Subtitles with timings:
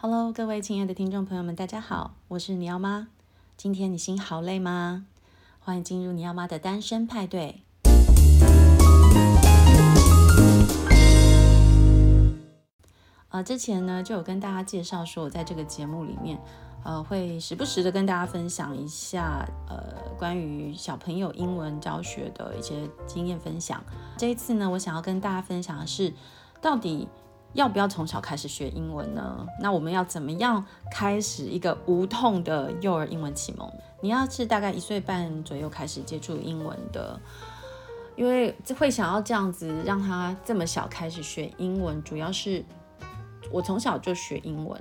[0.00, 3.08] Hello，各位亲爱的听众朋友们，大家好，我是你要妈。
[3.56, 5.06] 今天你心好累吗？
[5.58, 7.62] 欢迎进入你要妈的单身派对。
[13.30, 16.38] 呃，之前呢就有跟大家介绍说，我在这个节目里面，
[16.84, 23.82] 呃，会时不时的跟大家分享一下，呃，关于小朋友英文教学的一些经验分享。
[24.16, 26.14] 这一次呢，我想要跟大家分享的是，
[26.60, 27.08] 到底。
[27.54, 29.46] 要不要从小开始学英文呢？
[29.58, 33.68] 那我们要怎么样开始一个无痛的幼儿英文启蒙？
[34.00, 37.18] 你要是大概一岁半左右开始接触英文的，
[38.16, 42.62] 因为会想要这样子让他这么小开始学英文，主要是
[43.50, 44.80] 我从小就学英文，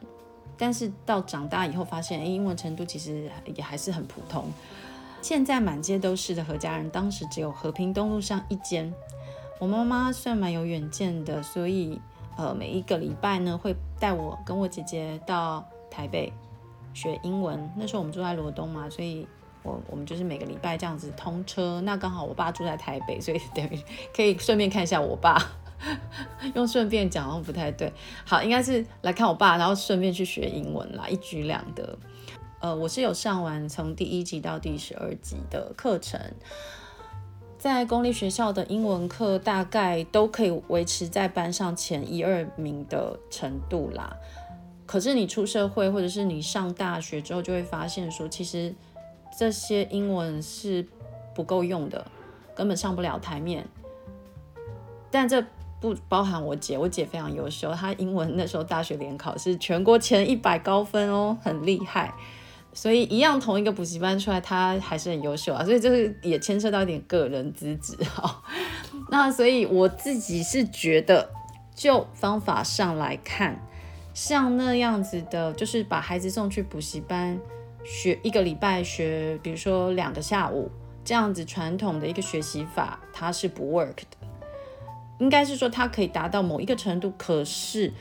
[0.57, 4.45] 但是到长大以后发现，诶，英文程度其实也还是很普通。
[5.21, 8.93] 现在满街都是的何家人，当时只有和平东路上一间。
[9.57, 11.99] 我妈妈算蛮有远见的，所以。
[12.37, 16.31] 呃，每一个礼拜呢，会带我跟我姐姐到台北
[16.93, 17.69] 学英文。
[17.75, 19.27] 那时候我们住在罗东嘛，所以
[19.63, 21.81] 我我们就是每个礼拜这样子通车。
[21.81, 23.79] 那刚好我爸住在台北，所以 等于
[24.15, 25.37] 可以顺便看一下我爸。
[26.55, 27.91] 用顺便讲好像不太对，
[28.25, 31.97] 好，应该是来看我爸，然后顺便去学英文啦，一举两得。
[32.59, 36.19] 呃，我是有上完从第一集到第十二集的课程。
[37.73, 44.15] 在公立学校的英文课大概都可以维持在班上前一二名的程度啦。
[44.85, 48.73] 可是你出社会或者是你上大学之后，就会发现说，其实
[49.37, 50.85] 这些英文是
[51.35, 52.05] 不够用的，
[52.55, 53.65] 根本上不了台面。
[55.11, 55.43] 但这
[55.79, 62.13] 不包含我姐，我姐非常优秀，她英文那时候大学联考是全国前一百高分哦，很厉害。
[62.77, 65.65] 所以一样同一个补习班出来，他还是很优秀啊。
[65.65, 68.43] 所以这个也牵涉到一点个人资质哈。
[69.09, 71.27] 那所以我自己是觉得，
[71.73, 73.59] 就方法上来看，
[74.13, 77.39] 像那样子的，就是把孩子送去补习班
[77.83, 80.69] 学一个礼拜学，比如说两个下午
[81.03, 84.27] 这样子传统的一个学习法，它是不 work 的。
[85.17, 87.91] 应该是说它可以达到某一个程度，可是。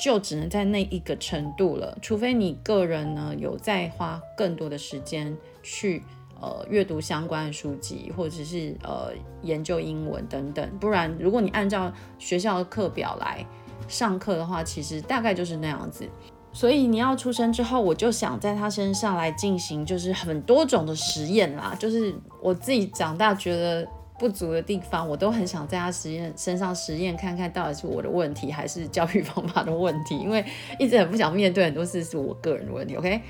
[0.00, 6.02] 就只能在那一个程度了，除非你个人呢有再花更多的时间去
[6.40, 9.12] 呃阅读相关的书籍，或者是呃
[9.42, 13.44] 研究英文等等，不然如果你按照学校的课表来
[13.86, 16.08] 上课的话，其实大概就是那样子。
[16.52, 23.86] 所以你要出生之后，我就想在他身上来进行就是很多种的实验啦，就是我自己长大觉得。
[24.20, 30.14] 不足的地方，我都很想在他实验身上实验，看看到底是我的问题还是教育方法的问题。
[30.18, 30.44] 因为
[30.78, 32.94] 一直很不想面对很多事，是我个人的问题。
[32.96, 33.22] OK，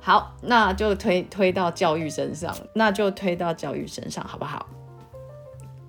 [0.00, 4.66] 好，那就推推到教育身上，那就推到教育身上，好不好？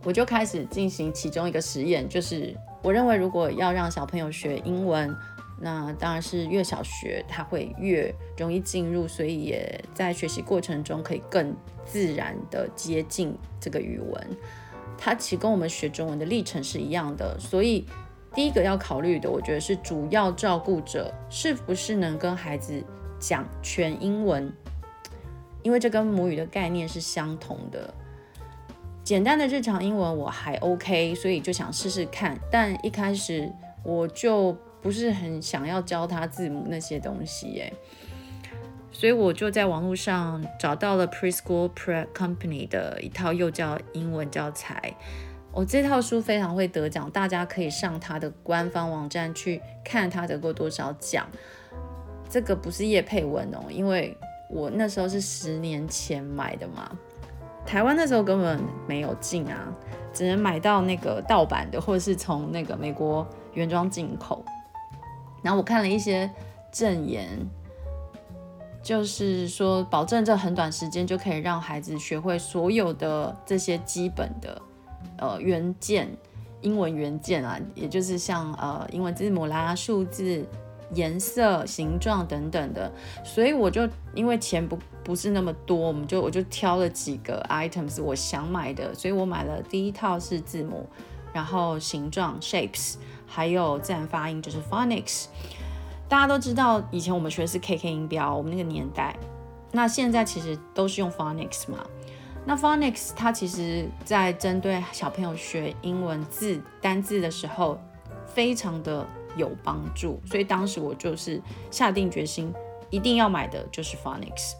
[0.03, 5.15] 我就开始进行其中一个实验，就是我认为如果要让小朋友学英文。
[5.63, 11.55] 那当然是越小学他会越容易进入，所以也在学习过程中可以更
[11.85, 14.27] 自然的接近这个语文。
[14.97, 17.85] 它其实跟我们学中文的历程是一样的，所以
[18.33, 22.83] 第一个要考虑的，我觉得是主要照顾者是不是能跟孩子
[23.19, 24.51] 讲全英文，
[25.61, 27.93] 因为这跟母语的概念是相同的。
[29.03, 33.51] 简单的日常英文我还 OK，所以就想试试看，但一开始
[33.83, 34.57] 我就。
[34.81, 37.73] 不是很想要教他字母那些东西耶，
[38.91, 44.95] 所以我就在网络上找到了 Preschool Prep Company 的一套幼教英文教材。
[45.53, 51.27] 我、这套书非常会得奖，大家可以上他的官方网站去看他得过多少奖。
[52.29, 54.17] 这个不是叶配文哦，因为
[54.49, 56.89] 我那时候是十年前买的嘛，
[57.65, 59.75] 台湾那时候根本没有进啊，
[60.13, 64.45] 只能买到那个盗版的，或者是从那个美国原装进口。
[65.41, 66.29] 然后我看了一些
[66.71, 67.27] 证言，
[68.81, 74.61] 就是说保证这很短时间就可以让孩子学会所有的这些基本的
[75.17, 76.09] 呃元件，
[76.61, 80.45] 英文元件啊，也就是像呃英文字母啦、数字、
[80.93, 82.91] 颜色、形状等等的。
[83.23, 90.87] 所以我就因为钱不不是那么多，我们就我就挑了几个 items 我想买的，所以我买了第一套是字母，
[91.33, 92.95] 然后形状 shapes。
[93.33, 95.27] 还有自然发音就是 phonics，
[96.09, 99.15] 大家都知道，以前我们学的是 KK 音标，我们那个年代，
[99.71, 101.77] 那现在其实都是用 phonics 嘛。
[102.45, 107.79] 那 phonics 它其实在针对小朋友学英文字单字的时候，
[108.25, 109.07] 非常的
[109.37, 111.41] 有帮助，所以当时我就是
[111.71, 112.53] 下定决心，
[112.89, 114.55] 一定要买的就是 phonics。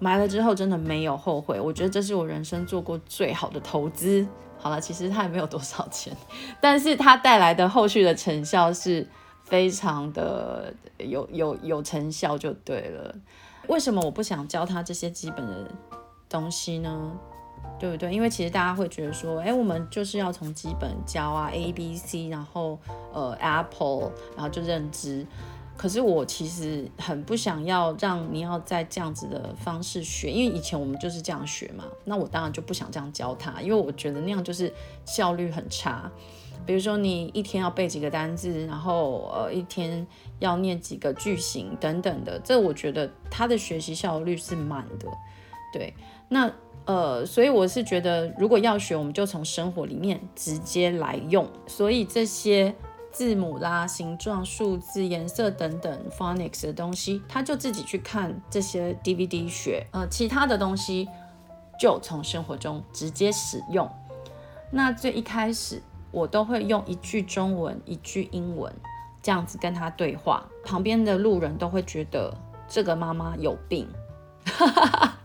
[0.00, 4.26] 买了之后真的没有后悔，我觉得这是我人生做过最好的投资。
[4.60, 6.16] 好了，其实它也没有多少钱，
[6.60, 9.08] 但是它带来的后续的成效是
[9.42, 13.14] 非常的有有有成效就对了。
[13.68, 15.70] 为什么我不想教他这些基本的
[16.28, 17.12] 东西呢？
[17.78, 18.12] 对不对？
[18.12, 22.78] 因为其实大家会觉得说，哎，我们就是要从基本教啊，A B C，然后
[23.12, 25.26] 呃 Apple，然后就认知。
[25.80, 31.84] 可是我其实很不想要让你要在这样子的方式学，因为以前我们就是这样学嘛。
[32.04, 34.70] 那我当然就不想这样教他，因为我觉得那样就是
[35.06, 36.12] 效率很差。
[36.66, 40.06] 比如说你一天要背几个单字，然后呃一天
[40.38, 45.08] 要念几个句型等等的，这我觉得他的学习效率是慢的。
[45.72, 45.94] 对，
[46.28, 46.52] 那
[46.84, 51.48] 呃，所以我是觉得如果要学，我们就从生活里面直接来用。
[51.66, 52.74] 所以这些。
[53.12, 59.86] 字母啦、形状、数字、颜色等等，phonics 的东西，他就自己去看这些 DVD 学。
[59.92, 61.08] 呃，其他的东西
[61.78, 63.90] 就从生活中直接使用。
[64.70, 68.72] 那最一开始，我都会用一句中文、一句英文
[69.20, 72.32] 这样子跟他对话，旁边的路人都会觉得
[72.68, 73.88] 这个妈妈有病。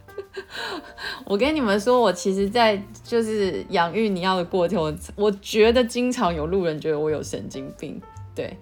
[1.26, 8.02] 我跟你们说，我其实，在就是养育你要的过程，我我觉得经常有路人觉得我有神经病，
[8.34, 8.58] 对。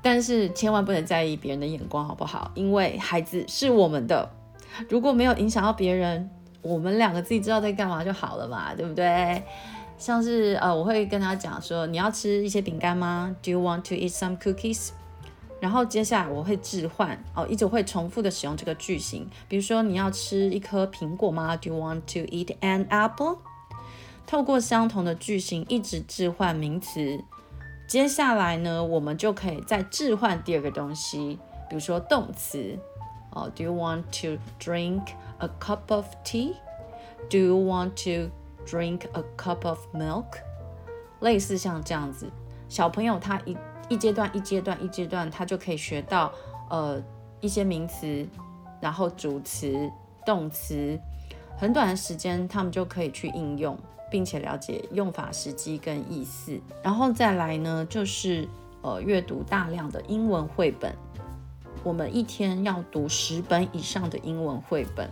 [0.00, 2.52] 但是千万不能在意别人的眼光，好不好？
[2.54, 4.30] 因为孩子是我们的，
[4.88, 6.30] 如果没有影响到别人，
[6.62, 9.42] 我们两个自己知道在干嘛就好了嘛，对不对？
[9.98, 14.90] 像是呃，我会跟他讲说，你要吃一些饼干吗？Do you want to eat some cookies？
[15.60, 19.28] 然后接下来我会置换哦，一直会重复的使用这个句型。
[19.48, 23.38] 比如说，你要吃一颗苹果吗？Do you want to eat an apple？
[24.26, 27.24] 透过相同的句型一直置换名词。
[27.88, 31.38] 接下来呢，我们就可以再置换第二个东西，
[31.68, 32.78] 比如说动词
[33.30, 35.02] 哦，Do you want to drink
[35.38, 38.30] a cup of tea？Do you want to
[38.66, 40.26] drink a cup of milk？
[41.20, 42.30] 类似像这样子，
[42.68, 43.56] 小朋友他一。
[43.88, 46.32] 一阶段一阶段一阶段，他就可以学到
[46.68, 47.02] 呃
[47.40, 48.26] 一些名词，
[48.80, 49.90] 然后主词、
[50.26, 50.98] 动词，
[51.56, 53.78] 很短的时间，他们就可以去应用，
[54.10, 56.60] 并且了解用法、时机跟意思。
[56.82, 58.46] 然后再来呢，就是
[58.82, 60.94] 呃阅读大量的英文绘本，
[61.82, 65.10] 我们一天要读十本以上的英文绘本，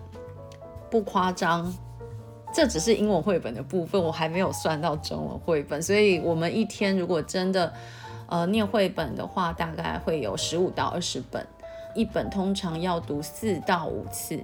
[0.90, 1.72] 不夸张。
[2.52, 7.72] 这只是英文绘本的部分，我还没有算到中文绘本，所以我们一天如果真的。
[8.28, 11.46] 呃，念绘本的话，大概会有十五到二十本，
[11.94, 14.42] 一本通常要读四到五次。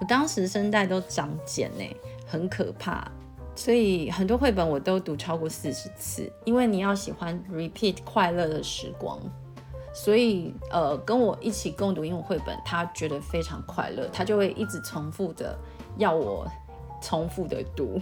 [0.00, 1.84] 我当时声带都长茧呢，
[2.26, 3.10] 很可怕。
[3.56, 9.18] 所以很多绘本我都读超过四十次，因为你要喜欢 repeat 快乐的时光。
[9.92, 15.58] 所以呃，跟我一起共读英文绘本，他觉得非常快乐，他就会一直重复的
[15.98, 16.46] 要我
[17.02, 18.00] 重复的读。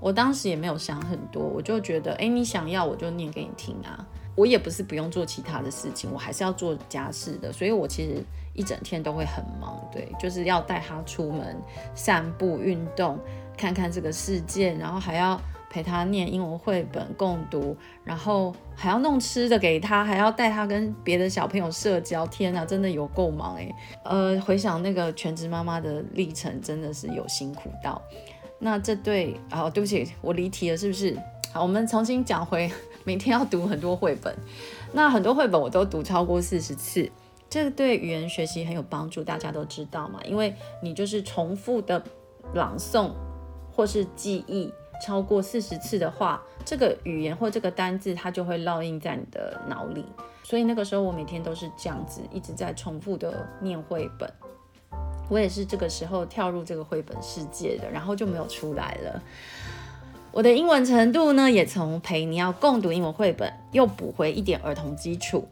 [0.00, 4.06] 我当时也没有想很多，我就觉得，哎，你想要我就念给你听啊。
[4.34, 8.22] 我也不是不用做其他的事情，我还是要做家事的，所以我其实
[8.54, 11.56] 一整天都会很忙，对，就是要带他出门
[11.92, 13.18] 散步、运动，
[13.56, 22.24] 看看这个世界，然后还要陪他念英文绘本共读，然后还要弄吃的给他，还要带他跟别的小朋友社交。
[22.28, 23.74] 天哪，真的有够忙诶。
[24.04, 28.00] 呃，回想那个全职妈妈的历程，真的是有辛苦到。
[28.58, 31.16] 那这对，哦，对不起，我离题了，是不是？
[31.52, 32.70] 好，我们重新讲回
[33.04, 34.34] 每天要读很多绘本。
[34.92, 37.10] 那很多绘本我都读超过四十次，
[37.48, 40.20] 这对语言学习很有帮助，大家都知道嘛。
[40.24, 42.02] 因为你就是重复的
[42.54, 43.12] 朗诵
[43.72, 44.72] 或是记忆
[45.04, 50.04] 超过四十次的话，这个语言或这个单字它就会烙印在你的脑里。
[50.42, 54.30] 所以那个时候我每天都是这样子，一直在重复的念绘本。
[55.28, 59.22] 我也是这个时候跳入这个绘本世界的，然后就没有出来了。
[60.30, 65.48] 我的英文程度呢，也从陪你要共读英文绘本，又补回一点儿童基础。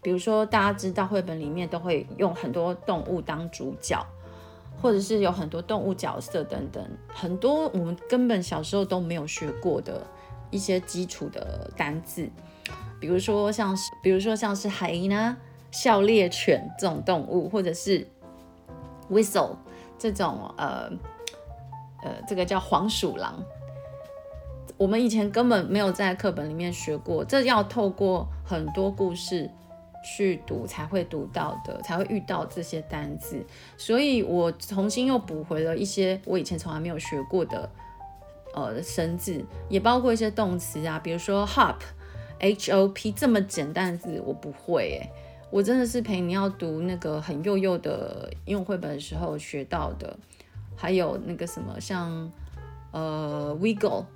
[0.00, 4.04] 比如说，大家知道绘本里面都会用很多动物当主角，
[4.80, 10.04] 或者是有很多动物角色等等，很多我们根本小时候都没有学过的
[10.50, 12.28] 一些基础的单字。
[12.98, 15.36] 比如说像是，比如说像是 hyena
[15.70, 18.08] 狩猎犬这种动物，或者是。
[19.12, 19.56] Whistle
[19.98, 20.90] 这种呃
[22.02, 23.40] 呃，这个叫黄鼠狼，
[24.76, 29.48] 我们以前根本没有在课本里面学过，这要透过很多故事
[30.04, 33.44] 去读才会读到的，才会遇到这些单字。
[33.76, 37.70] 所以我重新又补回了一些我以前从来没有学过的
[38.54, 45.08] 呃生字，也包括一些动词啊，比如说 hop，h o p 这么简单的字我不会哎。
[45.52, 50.18] 我真的是陪你要读那个很幼幼的英文绘本的时候学到的，
[50.74, 52.32] 还有那个什么像
[52.90, 54.06] 呃 wiggle，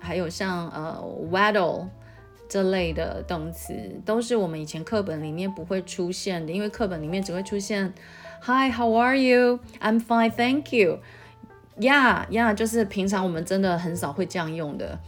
[0.00, 0.98] 还有像呃
[1.30, 1.86] waddle
[2.48, 3.74] 这类的动词，
[4.06, 7.92] 都是我们以前课本里面不会出现的，因为课本里面只会出现
[8.40, 9.60] Hi, how are you?
[9.82, 11.00] I'm fine, thank you.
[11.78, 14.98] Yeah, yeah，就是平常我们真的很少会这样用的。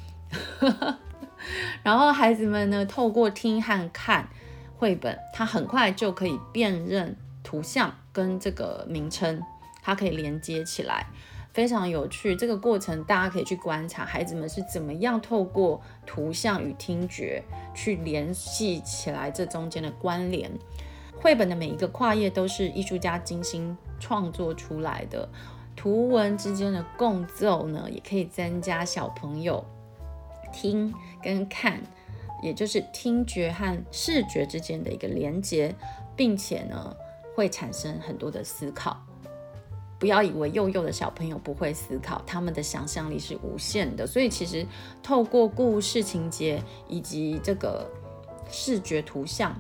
[1.83, 4.29] 然后孩子们呢，透过听和看
[4.77, 9.43] 绘本，它很快就可以辨认图像跟这个名称，
[9.83, 11.07] 它可以连接起来。
[11.53, 17.41] 非常有趣，这个过程大家可以去观察孩子们是怎么样透过图像与听觉
[17.73, 20.51] 去联系起来这中间的关联。
[21.17, 25.29] 绘本的每一个跨页都是艺术家精心创作出来的，
[25.77, 29.65] 图文之间的共奏呢，也可以增加小朋友
[30.53, 31.81] 听跟看，
[32.45, 35.75] 也就是听觉和视觉之间的一个连接，
[36.15, 36.95] 并且呢，
[37.35, 38.95] 会产生很多的思考。
[39.99, 44.07] 不要以为幼幼的小朋友不会思考，他们的想象力是无限的。
[44.07, 44.67] 所以其实
[45.03, 47.91] 透过故事情节以及这个
[48.51, 49.59] 视觉图像，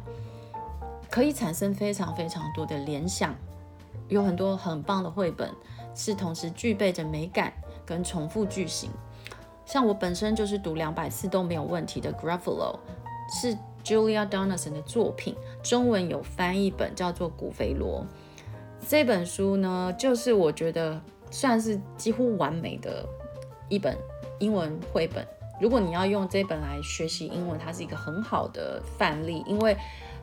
[1.11, 3.35] 可以产生非常非常多的联想。
[4.09, 5.51] 有很多很棒的绘本
[5.95, 7.51] 是同时具备着美感
[7.87, 8.91] 跟重复句型。
[9.67, 12.77] 像我本身就是读两百次都没有问题的《graffalo》，
[13.29, 18.01] 是 Julia Donaldson 的作品，中文有翻译本叫做《古肥罗》。
[18.87, 23.05] 这本书呢，就是我觉得算是几乎完美的
[23.69, 23.97] 一本
[24.39, 25.27] 英文绘本。
[25.61, 29.77] 如果你要用这本来学习英文，它是一个很好的范例，因为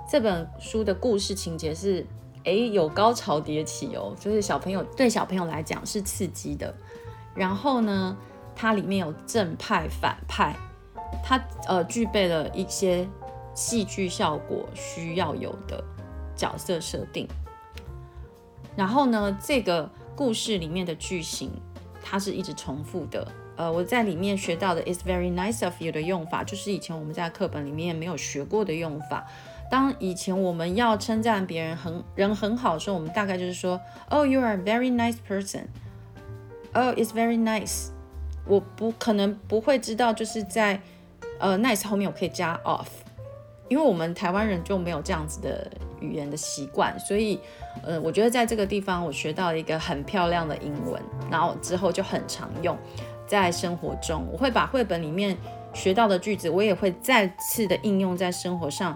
[0.10, 2.06] 这本书的故事情节是，
[2.44, 6.72] 诶，有高潮迭起哦，就是小朋友对小朋友来讲是刺激的。
[7.34, 8.16] 然后呢，
[8.62, 10.56] 它里面有正派、反派，
[11.24, 13.08] 它呃具备了一些
[13.56, 15.84] 戏剧效果需要有的
[16.36, 17.28] 角色设定。
[18.76, 21.50] 然后呢，这个故事里面的句型，
[22.04, 23.28] 它是一直重复的。
[23.56, 29.26] 呃，我在里面学到的 "It's very nice of you" 的用法，就是以前我们在课本里面没有学过的用法。
[29.72, 35.64] 当以前我们要称赞别人很人很好的时候，我们大概就是说，"Oh, you are a very nice person."
[36.74, 37.88] "Oh, it's very nice."
[38.46, 40.82] 我不可能不会知道，就是在
[41.40, 42.88] 呃 "nice" 后面我可以加 off，
[43.70, 45.70] 因为我们台湾人就没有这样子的
[46.00, 47.40] 语言的习惯，所以。
[47.86, 52.78] 呃，我觉得在这个地方我学到了一个很漂亮的英文，然后之后就很常用
[53.26, 54.28] 在生活中。
[54.30, 55.36] 我会把绘本里面
[55.74, 58.96] 学到的句子，我也会再次的应用在生活上，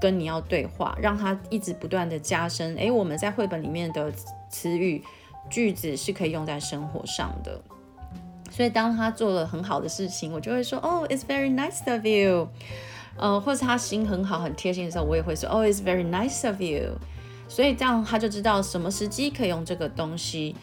[0.00, 2.74] 跟你要对话，让它一直不断的加深。
[2.74, 4.12] 诶，我们在绘本里面的
[4.50, 5.02] 词语
[5.48, 7.58] 句子是可以用在生活上的。
[8.58, 12.48] 所以当他做了很好的事情，我就会说，哦，it's very nice of you。
[13.16, 16.98] 呃，或者他心很好、很贴心的时候，我也会说，哦，it's very nice of you。
[17.46, 20.56] 所以这样他就知道什么时机可以用这个东西，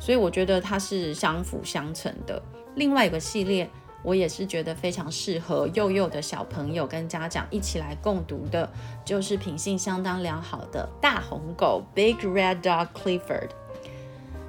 [0.00, 2.42] 所以我觉得它是相辅相成的。
[2.74, 3.70] 另外一个系列，
[4.02, 8.68] 我也是觉得非常适合幼幼的小朋友跟家长一起来共读的，
[9.04, 13.50] 就是品性相当良好的大红狗 Big Red Dog Clifford。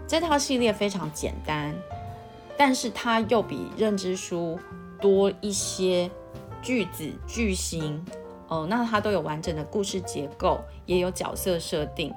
[0.08, 1.76] 这套系列非常简单，
[2.58, 4.60] 但是它又比认知书
[5.00, 6.10] 多一些
[6.62, 8.04] 句子句型。
[8.50, 12.14] 哦，那它都有完整的故事结构，也有角色设定，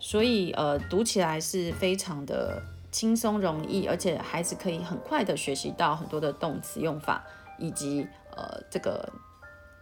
[0.00, 2.60] 所以呃，读起来是非常的
[2.90, 7.24] 轻松容易，而且孩子可以很快的学习到很多的动词用法
[7.56, 8.04] 以及
[8.36, 9.08] 呃这个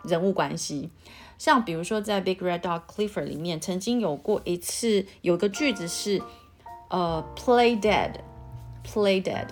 [0.04, 0.90] 人物关系。
[1.38, 6.20] 像比如说在《Big Red Dog Clifford》里面，曾经有过一次有个句子是
[6.90, 9.46] 呃 “play dead”，“play dead”。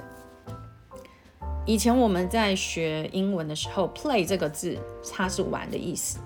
[1.67, 4.79] 以前我们在学英文的时候，“play” 这个字
[5.13, 6.21] 它是玩的意思。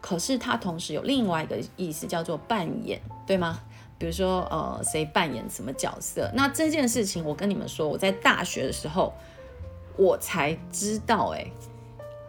[0.00, 3.60] 可是它同时有另外一个意思，叫做扮演，对吗？
[3.96, 6.28] 比如说，呃，谁扮演什么角色？
[6.34, 9.14] 那这件事情，我跟你们说，我在大学的时候
[9.96, 11.46] 我才知道，哎，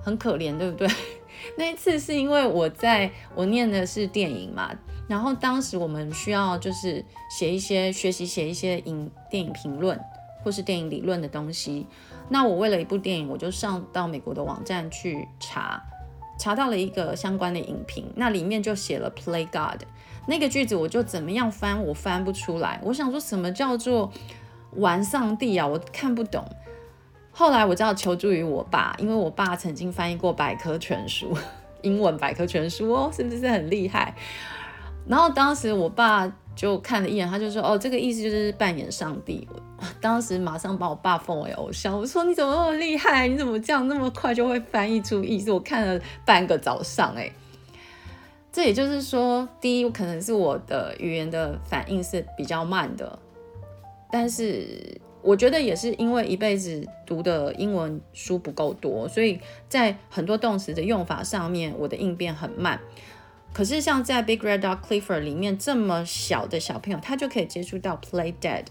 [0.03, 0.87] 很可怜，对不对？
[1.57, 4.69] 那一次是因为我在我念的是电影嘛，
[5.09, 9.99] 然后当时我们需要就是写一些学习写一些影电影评论
[10.43, 11.87] 或是电影理论的东西。
[12.29, 15.81] 那我为了一部电影，我就上到美国的网站去查。
[16.39, 19.81] 查到了一个相关的影评，那里面就写了 “play God”
[20.27, 22.81] 那个句子，我就怎么样翻，我翻不出来。
[22.83, 24.11] 我想说什么叫做
[24.77, 25.67] 玩上帝啊？
[25.67, 26.43] 我看不懂。
[27.31, 31.37] 后来我就要求助于我爸，因为我爸曾经翻译过百科全书，
[31.81, 34.15] 英文百科全书哦，是不是很厉害？
[35.07, 36.31] 然后当时我爸。
[36.55, 39.47] 就看了一眼，他就说：“哦，这个意思就是扮演上帝。”
[40.01, 41.97] 当时马上把我爸奉为偶像。
[41.97, 43.27] 我说：“你怎么那么厉害？
[43.27, 47.31] 你怎么这样那么快就会翻译出意思？”我看了半个早上，哎，
[48.51, 53.17] 这也就是说，第一，可能是我的语言的反应是比较慢的，
[54.11, 62.79] 但是我觉得也是因为一辈子读的英文书不够多，所以在很多动词的用法上面，我的应变很慢。
[63.53, 68.65] 可是像在 Big Red Dog Clifford 里面这么小的小朋友，他就可以接触到 play dead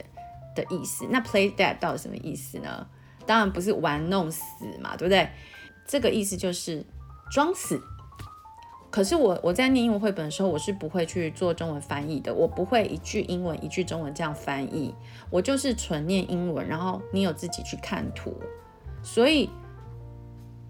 [0.55, 1.07] 的意思。
[1.11, 2.87] 那 play dead 到底什么意思呢？
[3.27, 4.43] 当然不是玩弄死
[4.81, 5.29] 嘛，对不对？
[5.87, 6.85] 这个意思就是
[7.31, 7.81] 装死。
[8.91, 14.95] 可是我我在念英文绘本的时候，我是不会去做中文翻译的，我不会一句英文一句中文这样翻译，
[15.31, 18.35] 我就是纯念英文，然后你有自己去看图，
[19.03, 19.49] 所以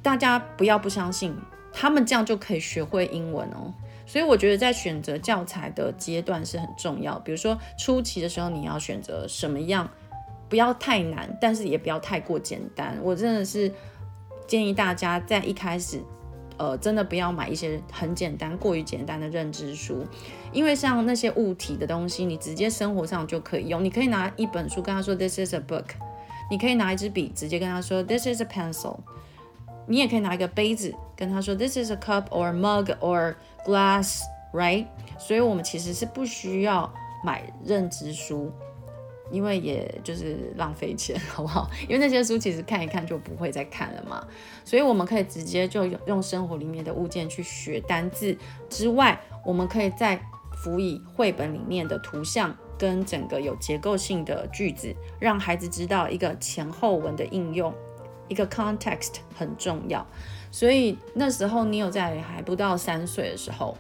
[0.02, 1.36] 大家不要不相信，
[1.72, 3.74] 他们这样就可以学会英文哦。
[4.12, 9.88] 所以我觉得在选择教材的阶段是很重要，比如说初期的时候你要选择什么样，
[10.50, 12.98] 不要太难，但是也不要太过简单。
[13.02, 13.72] 我真的是
[14.46, 15.98] 建议大家在一开始。
[16.58, 20.06] 呃，真的不要买一些很简单、过于简单的认知书，
[20.52, 23.82] 因为像那些物体的东西，你直接生活上就可以用。
[23.82, 25.86] 你可以拿一本书跟他说 “This is a book”，
[26.50, 28.98] 你可以拿一支笔直接跟他说 “This is a pencil”，
[29.86, 33.34] 你也可以拿一个杯子跟他说 “This is a cup or mug or
[33.64, 34.86] glass”，right？
[35.18, 36.92] 所以我们其实是不需要
[37.24, 38.52] 买认知书。
[39.30, 41.70] 因为也就是浪费钱，好不好？
[41.88, 44.22] 因为那些书其实看一看就不会再看了嘛，
[44.62, 48.36] 所以我们可以直接就用生活里面的物件去学单字
[48.68, 50.20] 之外，我们可以再
[50.62, 57.72] 辅以绘本里面的图像跟整个有结构性的句子，让孩子知道一个前后文的应用，
[58.32, 60.04] 一个 context 很重要。
[60.50, 63.76] 所以那时候你有在还不到三岁的时候，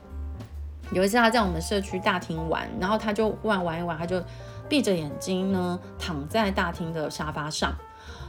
[0.92, 4.22] 有一次他在我们社区大厅玩，然后他就忽然玩一玩，他就。
[4.68, 7.74] 闭着眼睛呢，躺在大厅的沙发上，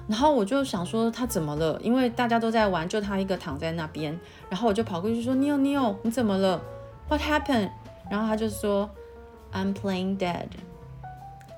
[0.09, 1.79] 然后我就想说他怎么了？
[1.81, 4.19] 因为大家都在玩，就他一个躺在那边。
[4.49, 6.61] 然后我就跑过去说：“Neo，Neo，你怎么了
[7.07, 7.69] ？What happened？”
[8.11, 8.89] 然后他就说
[9.53, 10.47] ：“I'm playing dead。”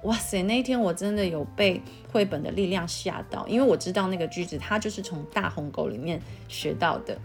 [0.05, 1.79] 哇塞，那一天我真的有被
[2.11, 7.15] 绘本的力量吓到，因为我知道那个句子他就是从大红狗里面学到的，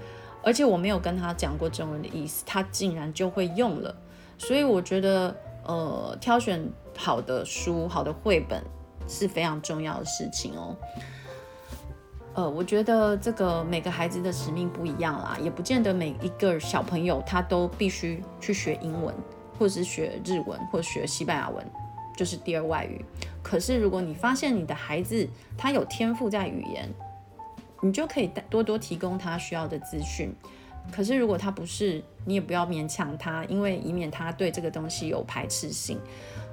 [0.42, 3.94] 而且我没有跟他讲过中文的意思，他竟然就会用了。
[4.37, 5.34] 所以我觉得，
[5.64, 6.70] 呃，挑选。
[6.96, 8.62] 好的书、好的绘本
[9.08, 10.76] 是非常重要的事情哦。
[12.34, 19.14] 呃，我觉得这个每个孩子的使命不一样啦，也不见得每一个小朋友他都必须去学英文，
[19.58, 21.64] 或者是学日文，或者学西班牙文，
[22.21, 23.02] 就是第二外语。
[23.43, 26.87] 可是如果你发现你的孩子他有天赋在语言，
[27.80, 30.30] 你就可以多多提供他需要的资讯。
[30.93, 35.99] 可是如果他不是，你也不要勉强他，因为以免他对这个东西有排斥性。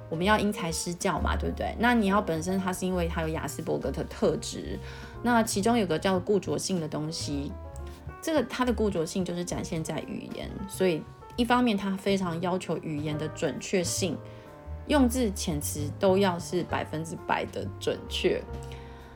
[0.08, 1.76] 我们要因材施教嘛，对不对？
[1.78, 4.78] 那你要本身他是因为他有亚斯伯格的特质，
[5.22, 7.52] 那其中有个叫固着性的东西，
[8.22, 11.02] 这个他的固着性就是展现在语言，所以
[11.36, 14.16] 一方面他非常要求语言的准确性，
[14.88, 18.42] 用字遣词都要是百分之百的准确，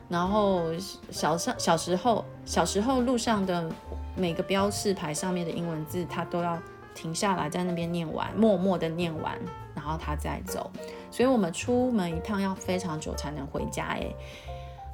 [0.07, 0.71] 然后
[1.09, 3.69] 小上小时候小时候路上的
[4.15, 6.57] 每个标示牌上面的英文字，他都要
[6.95, 9.37] 停下来在那边念完，默默的念完。
[9.75, 10.71] 然后他再走，
[11.11, 13.83] 所以我们出门一趟要非常久才能回家。
[13.87, 14.07] 哎，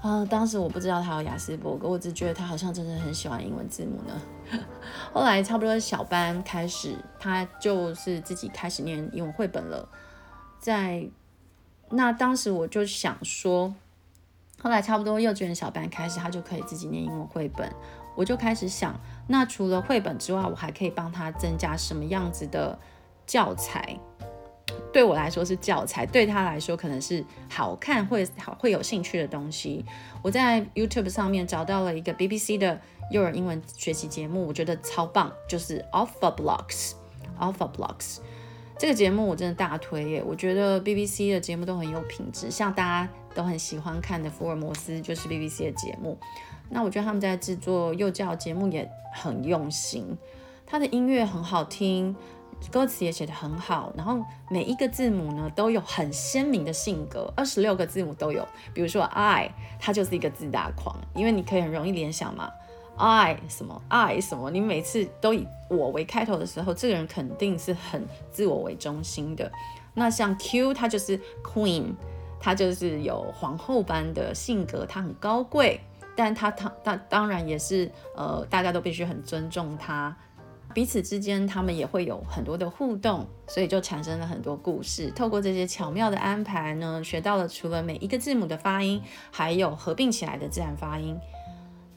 [0.01, 4.19] 啊，当时我不知道他有雅思伯格，我只觉得他好像真的很喜欢英文字母呢。
[5.13, 9.87] 后来差不多小班开始，他就是自己开始念英文绘本了。
[10.59, 11.07] 在
[11.89, 13.73] 那当时我就想说，
[14.61, 17.73] 后来差不多幼稚园小班开始，他就可以自己念英文绘本。
[18.15, 22.77] 我就开始想，那除了绘本之外，我还可以帮他增加什么样子的
[23.25, 23.97] 教材？
[24.91, 29.85] 对我来说是教材，对他来说可能是好看会好会有兴趣的东西。
[30.21, 36.93] 我在 YouTube 上面找到了一个 BBC 的幼儿英文学习节目，我觉得超棒，就是 Alpha Blocks。
[37.39, 38.17] Alpha Blocks
[38.79, 46.17] 这个节目我真的大推耶，我觉得 BBC 的节目都很有品质，像大家都很喜欢看的福尔摩斯就是 BBC 的节目。
[46.69, 50.17] 那我觉得他们在制作幼教节目也很用心，
[50.65, 52.15] 他的音乐很好听。
[52.71, 58.47] 歌词也写得很好，然后每一个字母呢都有很鲜明的性格，二十六个字母都有。
[58.73, 62.49] 比如说 I，它就是一个自大狂，因为你可以很容易联想嘛
[62.99, 69.51] ，I 什么 I 什么，你每次都以我为开头的时候，这个人肯定是很自我为中心的。
[69.95, 71.93] 那像 Q，它就是 Queen，
[72.39, 75.81] 它就是有皇后般的性格，它很高贵，
[76.15, 80.15] 但它它它当然也是呃，大家都必须很尊重它。
[80.71, 85.09] 彼此之间，他们也会有很多的互动，所以就产生了很多故事。
[85.11, 91.17] 透过这些巧妙的安排呢，学到了除了每一个字母的发音，还有合并起来的自然发音。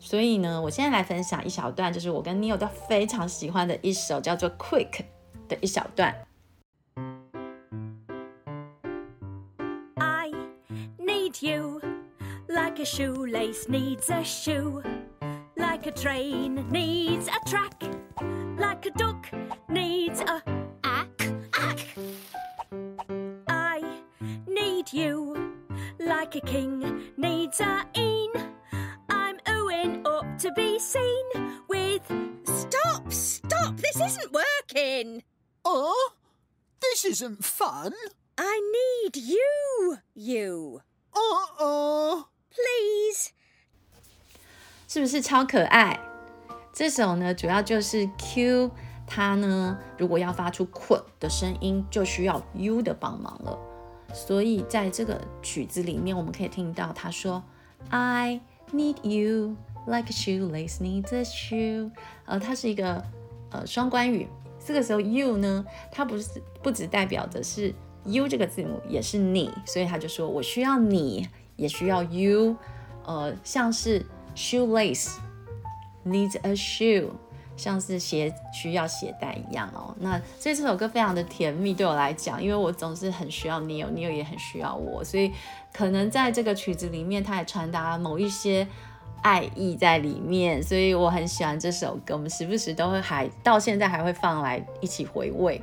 [0.01, 5.03] 所以呢，我现在来分享一小段，就是我跟 Neo 都非常喜欢的一首叫做《Quick》
[5.47, 6.15] 的一小段。
[9.95, 10.31] I
[10.99, 11.81] need you.
[12.47, 14.81] like a shoelace needs a shoe,
[15.57, 17.83] like a train needs a track,
[18.57, 19.27] like a duck
[19.69, 20.41] needs a
[20.83, 21.86] ack, ack.
[23.47, 23.83] I
[24.47, 25.53] need you,
[25.99, 26.80] like a king
[30.51, 31.25] to be seen
[31.67, 32.01] with.
[32.45, 35.23] Stop, stop, this isn't working.
[35.63, 36.13] Oh,
[36.79, 37.93] this isn't fun.
[38.38, 40.81] I need you, you.
[41.13, 42.25] Uh-uh.
[42.51, 43.31] Please.
[44.88, 45.99] 是不是超可爱？
[46.71, 48.71] 这首呢，主要就是 Q，
[49.05, 53.57] 它呢，如果要发出 Q 的声音，就需要 U 的帮忙了。
[54.13, 58.39] 所以在这个曲子里面，我们可以听到他说：“I
[58.71, 61.90] need you Like a shoelace needs a shoe。”
[62.26, 63.04] 呃，它是一个
[63.50, 64.28] 呃双关语。
[64.64, 72.56] 这个时候 you 呢，它不是不只代表的是 you 这个字母，也是你，所以他就说我需要你，也需要 you。
[73.04, 75.16] 呃，像是 shoelace
[76.06, 77.08] needs a shoe，
[77.56, 79.92] 像是鞋需要鞋带一样哦。
[79.98, 85.32] 那所以这首歌非常的甜蜜，对我来讲，因为我总是很需要你，有你有也很需要我，所以
[85.72, 88.68] 可能在这个曲子里面，它也传达某一些
[89.22, 92.14] 爱意在里面，所以我很喜欢这首歌。
[92.14, 95.62] 我们时不时都会还到现在还会放来一起回味。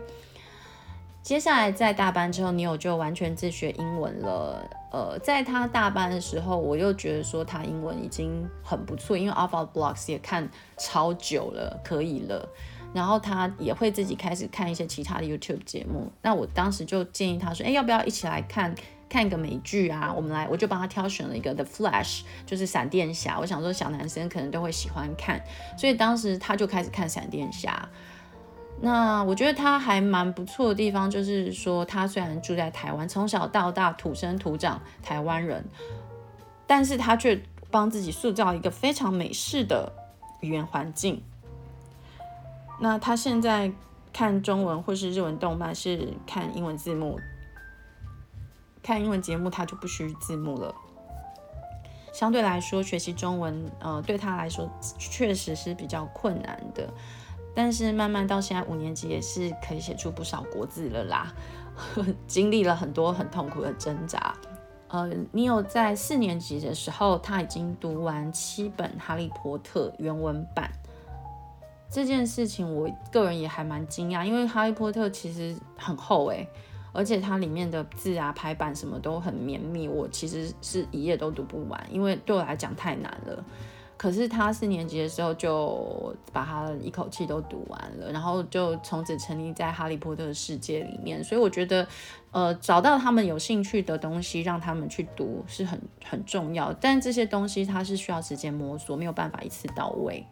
[1.21, 4.67] 接下来在大班之后，Neil 就完全自学英文了。
[4.91, 12.49] 呃，在他大班的时候，我又觉得说他英文已经很不错，因为 Off Out Blocks 也看超久了，可以了。
[12.91, 16.11] 然后他也会自己开始看一些其他的 YouTube 节目。
[16.23, 18.73] 那我当时就建议他说：“哎，要不要一起来看
[19.09, 23.39] 看个美剧啊？”我们来，我就帮他挑选了一个 The Flash，就是闪电侠。
[23.39, 25.41] 我想说小男生可能都会喜欢看，
[25.77, 27.89] 所以当时他就开始看闪电侠。
[28.81, 35.65] 那我觉得他还蛮不错的地方，就是说他虽然住在台湾，从小到大土生土长台湾人，
[36.65, 39.91] 但是他却帮自己塑造一个非常美式的
[40.39, 41.21] 语言环境。
[42.79, 43.69] 那他现在
[44.13, 47.19] 看中文或是日文动漫是看英文字幕，
[48.81, 50.73] 看英文节目他就不需字幕了。
[52.11, 56.89] 相对来说，学习中文，呃，对他来说确实是比较困难的。
[57.55, 61.33] 但是慢慢到现在五年级也是可以写出不少国字了啦，
[62.27, 64.33] 经历了很多很痛苦的挣扎。
[64.87, 70.71] 呃你有在四年级的时候，他已经读完七本《哈利波特》原文版。
[71.91, 76.47] 这件事情我个人也还蛮惊讶，因为《哈利波特》其实很厚诶，
[76.91, 83.43] 而且它里面的字啊、排版什么都很绵密，我其实是一页都读不完，因为对我来讲太难了。
[83.97, 91.21] 可是他四年级的时候就把他一口气都读完了，然后就从此沉溺在哈利波特的世界里面。
[91.21, 91.85] 所以我觉得，
[92.31, 96.71] 呃，找到他们有兴趣的东西，让他们去读是很很重要。
[96.79, 100.25] 但这些东西它是需要时间摸索，没有办法一次到位。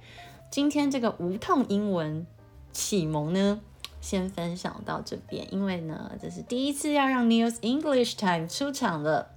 [0.49, 2.25] 今天这个无痛英文
[2.71, 3.59] 启蒙呢，
[4.07, 9.31] 先分享到这边，因为呢，这是第一次要让 News English Time 出场了。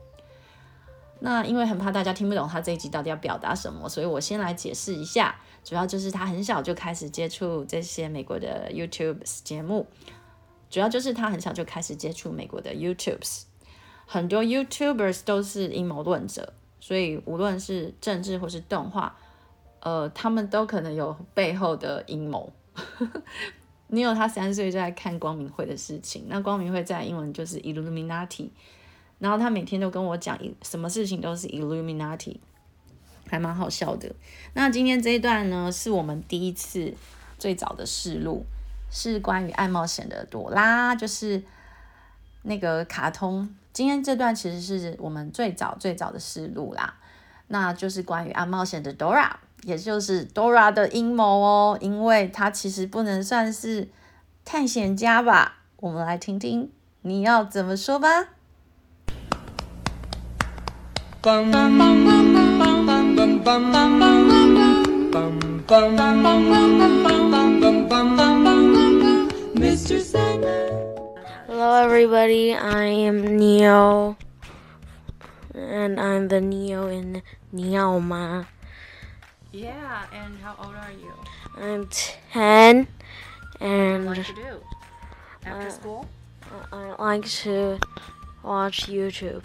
[1.19, 5.35] 那因为很怕大家听不懂他这一集到底要表达什么，所以我先来解释一下。
[5.65, 9.89] 主要就是他很小就开始接触这些美国的 YouTube 节目，
[10.71, 13.43] 主要就是他很小就开始接触美国的 YouTube。
[14.07, 19.19] 很多 YouTubers 都是阴谋论者，所以无论是政治或是动画，
[19.81, 22.53] 呃，他们都可能有背后的阴谋。
[23.91, 28.51] Neil 他三岁就在看光明会的事情，那光明会在英文就是 Illuminati。
[29.19, 32.37] 然后他每天都跟我讲一，什么事情都是 Illuminati，
[33.29, 34.11] 还蛮好笑的。
[34.55, 36.95] 那今天这一段呢，是我们第一次
[37.39, 38.47] 最早的试录，
[38.91, 41.43] 是关于爱冒险的朵拉，就是
[42.43, 43.55] 那个卡通。
[43.73, 46.95] 今天这段其实是我们最早最早的试录啦，
[47.49, 49.33] 那就是关于爱冒险的 Dora，
[49.65, 53.89] 也就是 Dora 的阴谋哦，因为她其实不能算是
[54.45, 55.59] 探险家吧。
[55.77, 56.71] 我们来听听
[57.03, 58.29] 你要怎么说吧。
[71.47, 72.55] Hello, everybody.
[72.55, 74.17] I am Neo,
[75.55, 78.47] and I'm the Neo in Neoma.
[79.53, 81.13] Yeah, and how old are you?
[81.57, 82.87] I'm 10,
[83.61, 84.61] and What do you like to do
[85.45, 86.09] after uh, school?
[86.73, 87.81] I like to
[88.45, 89.43] watch YouTube.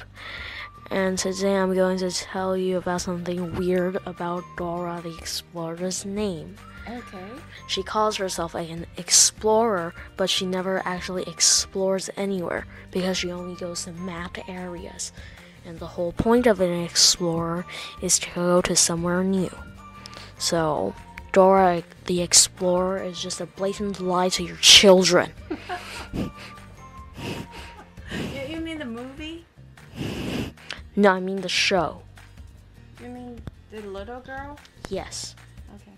[0.92, 6.56] And today I'm going to tell you about something weird about Dora the Explorer's name.
[6.88, 7.26] Okay.
[7.68, 13.86] She calls herself an explorer, but she never actually explores anywhere because she only goes
[13.86, 15.12] to mapped areas.
[15.66, 17.66] And the whole point of an explorer
[18.04, 19.50] is to go to somewhere new.
[20.38, 20.94] So,
[21.32, 25.32] Dora the Explorer is just a blatant lie to your children.
[28.48, 29.46] You, mean the movie?
[30.96, 32.04] No, I mean the show.
[33.02, 34.58] You mean the little girl?
[34.90, 35.36] Yes.
[35.76, 35.92] Okay.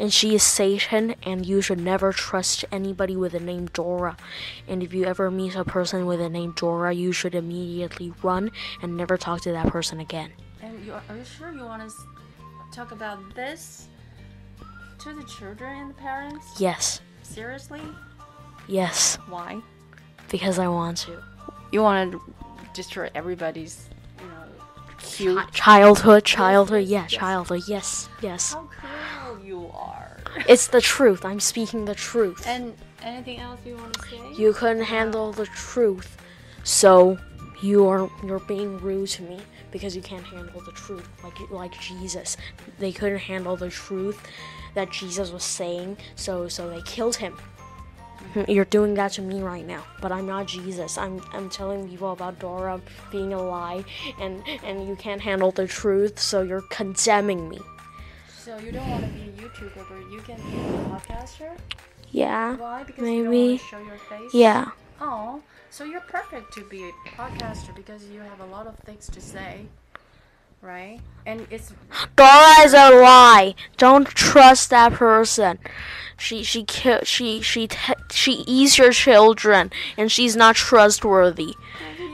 [0.00, 4.16] And she is Satan, and you should never trust anybody with the name Dora.
[4.66, 8.50] And if you ever meet a person with the name Dora, you should immediately run
[8.80, 10.32] and never talk to that person again.
[10.62, 11.94] And you are, are you sure you want to
[12.76, 13.88] talk about this
[14.98, 16.60] to the children and the parents?
[16.60, 17.00] Yes.
[17.22, 17.80] Seriously?
[18.68, 19.16] Yes.
[19.30, 19.62] Why?
[20.28, 21.22] Because I want to.
[21.72, 22.20] You want to
[22.74, 23.88] destroy everybody's,
[24.20, 24.44] you know,
[24.98, 25.38] cute.
[25.38, 27.10] Chi- childhood, childhood, yes, yeah, yes.
[27.12, 28.52] childhood, yes, yes.
[28.52, 30.18] How cruel you are.
[30.46, 31.24] It's the truth.
[31.24, 32.46] I'm speaking the truth.
[32.46, 34.34] And anything else you want to say?
[34.36, 36.18] You couldn't handle the truth,
[36.62, 37.16] so
[37.62, 39.40] you are you're being rude to me
[39.76, 42.36] because you can't handle the truth, like like Jesus.
[42.78, 44.18] They couldn't handle the truth
[44.74, 47.36] that Jesus was saying, so so they killed him.
[48.48, 50.96] You're doing that to me right now, but I'm not Jesus.
[50.98, 53.84] I'm I'm telling people about Dora being a lie,
[54.20, 57.60] and and you can't handle the truth, so you're condemning me.
[58.46, 61.50] So you don't want to be a YouTuber, but you can be a podcaster?
[62.12, 62.84] Yeah, Why?
[62.84, 63.48] Because you don't maybe.
[63.48, 64.32] want to show your face?
[64.32, 64.70] Yeah.
[65.00, 69.08] Oh, so you're perfect to be a podcaster because you have a lot of things
[69.10, 69.66] to say,
[70.62, 71.00] right?
[71.26, 71.72] And it's
[72.16, 73.54] Dora is a lie.
[73.76, 75.58] Don't trust that person.
[76.18, 81.54] She she ki- she she te- she eats your children, and she's not trustworthy.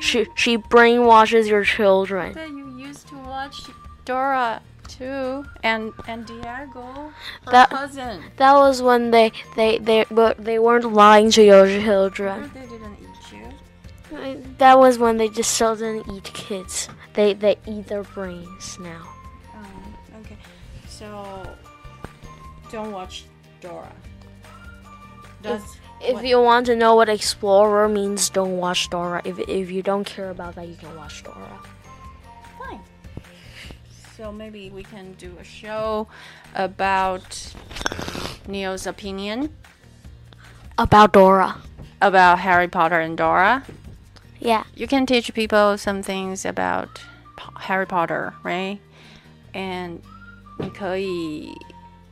[0.01, 2.35] She she brainwashes your children.
[2.37, 3.55] you used to watch
[4.05, 7.12] Dora too, and and Diego,
[7.45, 8.25] her That- cousin.
[8.38, 12.51] That was when they they they but they weren't lying to your children.
[12.53, 13.42] They didn't eat you.
[14.59, 16.88] That was when they just still didn't eat kids.
[17.14, 19.03] They they eat their brains now.
[19.55, 20.37] Oh, okay.
[20.88, 21.46] So
[22.70, 23.25] don't watch
[23.61, 23.92] Dora.
[25.42, 25.62] Does
[26.01, 29.22] If what- you want to know what explorer means, don't watch Dora.
[29.25, 31.59] If if you don't care about that, you can watch Dora.
[32.59, 32.81] Fine.
[34.16, 36.07] So maybe we can do a show
[36.55, 37.55] about
[38.46, 39.55] Neo's opinion
[40.79, 41.57] About Dora.
[42.01, 43.62] about Harry Potter and Dora.
[44.42, 44.63] Yeah.
[44.76, 46.90] You can teach people some things about
[47.36, 48.80] Po- Harry Potter, right?
[49.54, 50.00] And
[50.60, 51.54] 你可以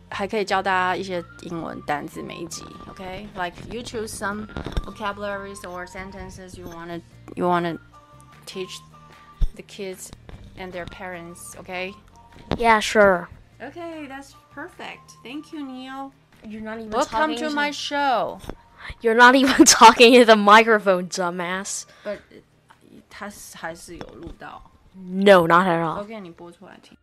[0.09, 3.27] 还可以教大家一些英文单字每一集，OK?
[3.35, 4.47] Like you choose some
[4.85, 7.01] vocabularies or sentences you wanna
[7.35, 7.77] you wanna
[8.45, 8.69] teach
[9.55, 10.09] the kids
[10.57, 11.93] and their parents, okay?
[12.57, 13.27] Yeah, sure.
[13.61, 15.13] Okay, that's perfect.
[15.23, 16.11] Thank you, Neil.
[16.43, 18.39] You're not even Welcome to my show.
[19.01, 21.85] You're not even talking to the microphone, dumbass.
[22.03, 22.19] But
[23.09, 24.61] 它还是有录到。
[24.93, 26.01] No, not at all.
[26.01, 26.97] OK，你播出来听。